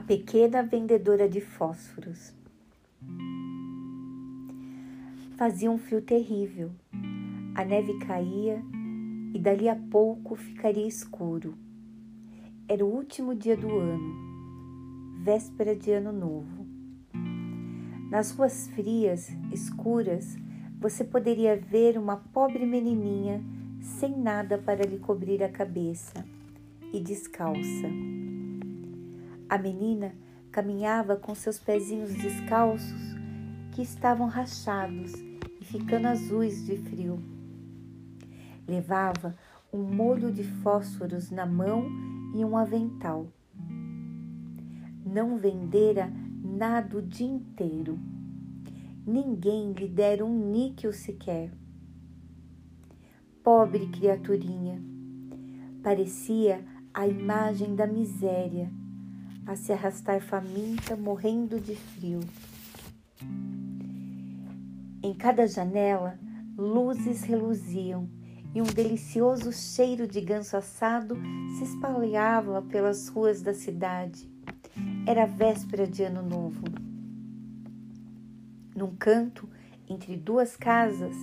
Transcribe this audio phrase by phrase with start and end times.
[0.00, 2.32] A pequena vendedora de fósforos.
[5.36, 6.70] Fazia um frio terrível.
[7.54, 8.62] A neve caía
[9.34, 11.54] e dali a pouco ficaria escuro.
[12.66, 16.66] Era o último dia do ano, véspera de ano novo.
[18.10, 20.34] Nas ruas frias, escuras,
[20.80, 23.44] você poderia ver uma pobre menininha
[23.82, 26.24] sem nada para lhe cobrir a cabeça
[26.90, 28.19] e descalça.
[29.50, 30.14] A menina
[30.52, 33.16] caminhava com seus pezinhos descalços
[33.72, 35.12] que estavam rachados
[35.60, 37.20] e ficando azuis de frio.
[38.68, 39.36] Levava
[39.72, 41.84] um molho de fósforos na mão
[42.32, 43.26] e um avental.
[45.04, 46.08] Não vendera
[46.44, 47.98] nada o dia inteiro.
[49.04, 51.50] Ninguém lhe dera um níquel sequer.
[53.42, 54.80] Pobre criaturinha,
[55.82, 58.70] parecia a imagem da miséria,
[59.46, 62.20] a se arrastar faminta, morrendo de frio.
[65.02, 66.18] Em cada janela,
[66.56, 68.08] luzes reluziam
[68.54, 71.16] e um delicioso cheiro de ganso assado
[71.56, 74.28] se espalhava pelas ruas da cidade.
[75.06, 76.64] Era véspera de Ano Novo.
[78.74, 79.48] Num canto,
[79.88, 81.16] entre duas casas,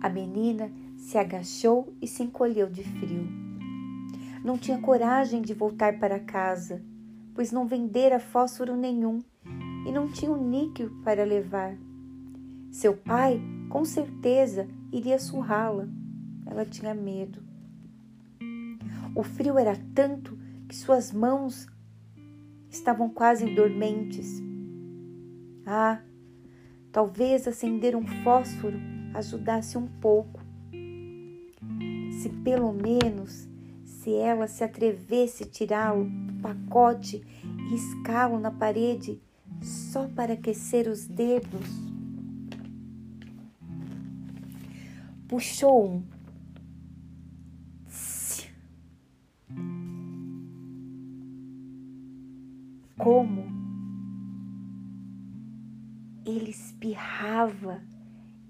[0.00, 3.26] a menina se agachou e se encolheu de frio.
[4.44, 6.82] Não tinha coragem de voltar para casa,
[7.34, 9.22] pois não vendera fósforo nenhum
[9.86, 11.76] e não tinha um níquel para levar.
[12.70, 15.88] Seu pai, com certeza, iria surrá-la.
[16.46, 17.42] Ela tinha medo.
[19.14, 20.36] O frio era tanto
[20.68, 21.66] que suas mãos
[22.68, 24.42] estavam quase dormentes.
[25.66, 26.00] Ah,
[26.90, 28.76] talvez acender um fósforo
[29.14, 30.40] ajudasse um pouco.
[32.20, 33.48] Se pelo menos
[34.04, 39.18] se ela se atrevesse a tirá-lo do pacote e riscá-lo na parede
[39.62, 41.66] só para aquecer os dedos.
[45.26, 46.02] Puxou um
[52.98, 53.44] como
[56.26, 57.82] ele espirrava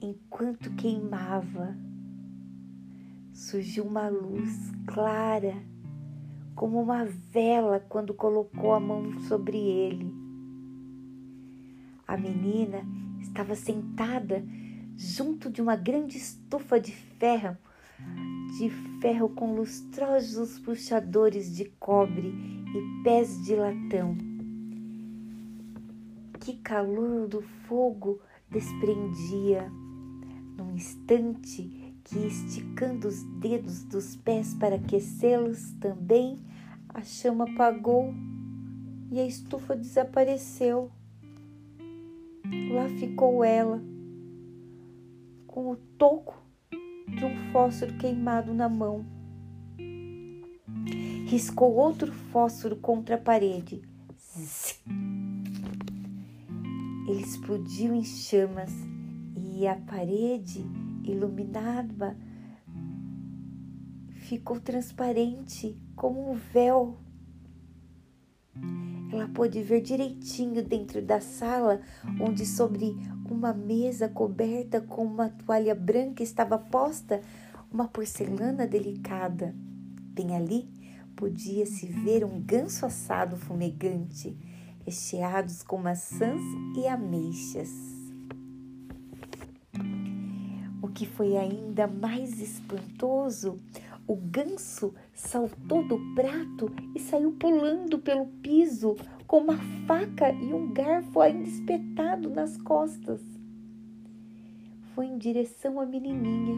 [0.00, 1.76] enquanto queimava.
[3.32, 5.54] Surgiu uma luz clara,
[6.54, 10.14] como uma vela quando colocou a mão sobre ele.
[12.06, 12.84] A menina
[13.20, 14.44] estava sentada
[14.96, 17.56] junto de uma grande estufa de ferro,
[18.58, 22.34] de ferro com lustrosos puxadores de cobre
[22.74, 24.32] e pés de latão
[26.42, 29.70] que calor do fogo desprendia.
[30.56, 36.40] Num instante que, esticando os dedos dos pés para aquecê-los também,
[36.88, 38.14] a chama apagou
[39.10, 40.90] e a estufa desapareceu.
[42.72, 43.82] Lá ficou ela,
[45.46, 46.42] com o toco
[47.06, 49.04] de um fósforo queimado na mão.
[51.26, 53.82] Riscou outro fósforo contra a parede.
[57.08, 58.72] Ele explodiu em chamas
[59.36, 60.64] e a parede
[61.04, 62.16] iluminada
[64.22, 66.96] ficou transparente como um véu.
[69.12, 71.82] Ela pôde ver direitinho dentro da sala,
[72.18, 72.96] onde sobre
[73.30, 77.20] uma mesa coberta com uma toalha branca estava posta
[77.70, 79.54] uma porcelana delicada.
[80.14, 80.68] Bem ali
[81.14, 84.36] podia-se ver um ganso assado fumegante
[84.84, 86.40] recheados com maçãs
[86.76, 88.01] e ameixas.
[91.02, 93.56] Que foi ainda mais espantoso,
[94.06, 98.94] o ganso saltou do prato e saiu pulando pelo piso
[99.26, 103.20] com uma faca e um garfo ainda espetado nas costas.
[104.94, 106.56] Foi em direção à menininha,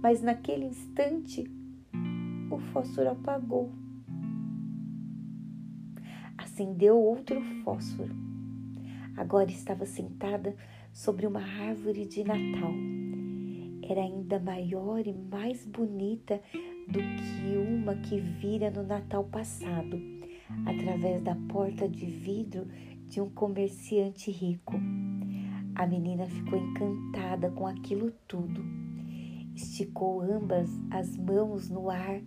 [0.00, 1.50] mas naquele instante
[2.48, 3.72] o fósforo apagou
[6.38, 8.14] acendeu outro fósforo.
[9.16, 10.54] Agora estava sentada
[10.92, 12.72] sobre uma árvore de Natal.
[13.88, 16.40] Era ainda maior e mais bonita
[16.88, 19.96] do que uma que vira no Natal passado,
[20.66, 22.66] através da porta de vidro
[23.08, 24.74] de um comerciante rico.
[25.76, 28.64] A menina ficou encantada com aquilo tudo.
[29.54, 32.20] Esticou ambas as mãos no ar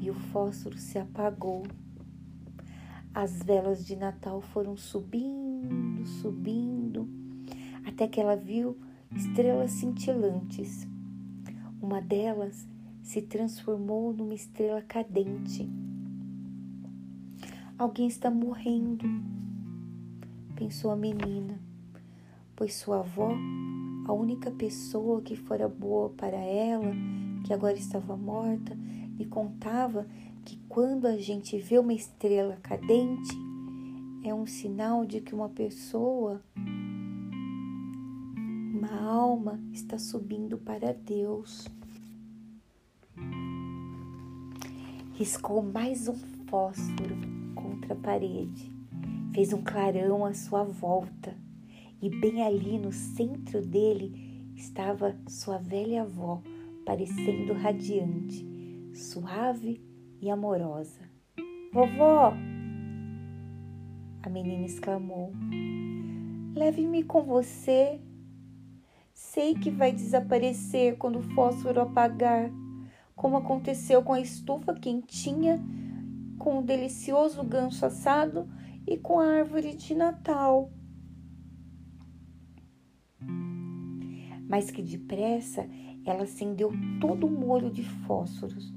[0.00, 1.62] e o fósforo se apagou.
[3.12, 7.06] As velas de Natal foram subindo, subindo,
[7.84, 8.78] até que ela viu
[9.14, 10.91] estrelas cintilantes.
[11.82, 12.64] Uma delas
[13.02, 15.68] se transformou numa estrela cadente.
[17.76, 19.04] Alguém está morrendo,
[20.54, 21.58] pensou a menina,
[22.54, 23.32] pois sua avó,
[24.06, 26.94] a única pessoa que fora boa para ela,
[27.44, 28.78] que agora estava morta,
[29.18, 30.06] lhe contava
[30.44, 33.36] que quando a gente vê uma estrela cadente,
[34.22, 36.40] é um sinal de que uma pessoa,
[38.82, 41.68] uma alma, está subindo para Deus.
[45.12, 46.16] Riscou mais um
[46.48, 47.16] fósforo
[47.54, 48.72] contra a parede,
[49.32, 51.36] fez um clarão à sua volta
[52.00, 56.42] e bem ali no centro dele estava sua velha avó,
[56.84, 58.44] parecendo radiante,
[58.92, 59.80] suave
[60.20, 61.08] e amorosa.
[61.72, 62.34] Vovó!
[64.24, 65.32] A menina exclamou:
[66.56, 68.00] Leve-me com você.
[69.30, 72.50] Sei que vai desaparecer quando o fósforo apagar,
[73.14, 75.58] como aconteceu com a estufa quentinha,
[76.38, 78.46] com o delicioso ganso assado
[78.86, 80.70] e com a árvore de Natal.
[84.46, 85.66] Mas que depressa
[86.04, 86.70] ela acendeu
[87.00, 88.70] todo o molho de fósforos.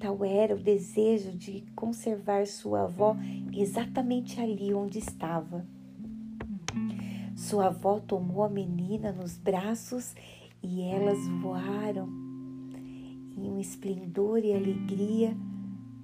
[0.00, 3.14] Tal era o desejo de conservar sua avó
[3.52, 5.75] exatamente ali onde estava.
[7.46, 10.16] Sua avó tomou a menina nos braços
[10.60, 12.08] e elas voaram
[13.36, 15.36] em um esplendor e alegria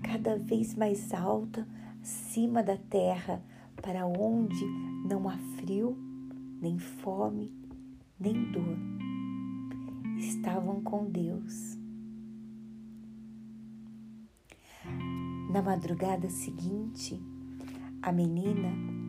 [0.05, 1.67] cada vez mais alta
[2.01, 3.43] acima da terra,
[3.75, 4.65] para onde
[5.05, 5.99] não há frio,
[6.61, 7.53] nem fome,
[8.21, 8.79] nem dor.
[10.19, 11.77] Estavam com Deus.
[15.51, 17.21] Na madrugada seguinte,
[18.01, 19.03] a menina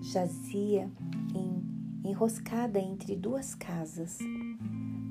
[0.00, 0.88] jazia
[1.34, 1.51] em,
[2.04, 4.18] enroscada entre duas casas,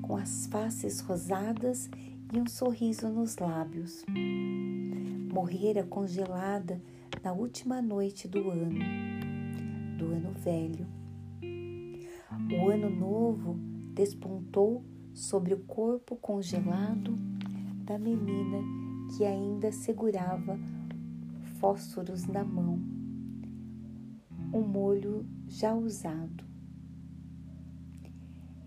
[0.02, 1.90] com as faces rosadas
[2.32, 4.04] e um sorriso nos lábios.
[5.32, 6.80] Morrera congelada
[7.22, 8.80] na última noite do ano,
[9.98, 10.86] do ano velho.
[12.60, 13.56] O ano novo
[13.94, 14.84] despontou
[15.14, 17.16] sobre o corpo congelado
[17.84, 18.58] da menina
[19.16, 20.58] que ainda segurava
[21.58, 22.80] fósforos na mão,
[24.52, 26.51] um molho já usado.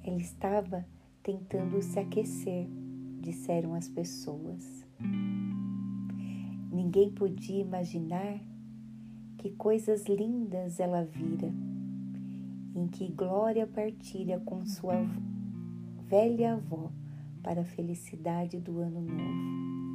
[0.05, 0.85] Ela estava
[1.23, 2.67] tentando se aquecer,
[3.19, 4.85] disseram as pessoas.
[6.71, 8.39] Ninguém podia imaginar
[9.39, 11.51] que coisas lindas ela vira,
[12.75, 14.93] em que Glória partilha com sua
[16.07, 16.91] velha avó
[17.41, 19.94] para a felicidade do ano novo.